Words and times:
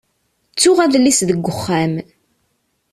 Ttuɣ 0.51 0.77
adlis 0.83 1.19
deg 1.29 1.45
uxxam. 1.51 1.93